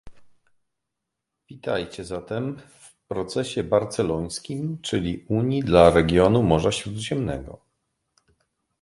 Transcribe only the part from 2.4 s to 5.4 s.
w "Procesie barcelońskim czyli